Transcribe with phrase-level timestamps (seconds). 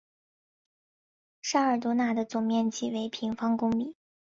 [1.43, 3.95] 沙尔多讷的总面积为平方公里。